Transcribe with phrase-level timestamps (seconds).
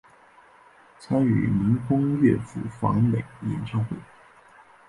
[0.97, 3.95] 参与民风乐府访美演唱会。